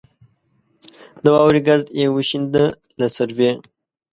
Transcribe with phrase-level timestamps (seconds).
[1.23, 2.65] د واورې ګرد یې وشینده
[2.99, 3.49] له سروې